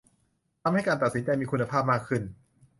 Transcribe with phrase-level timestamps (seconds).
[0.63, 2.21] ทำให้การตัดสินใจมีคุณภาพมากขึ้น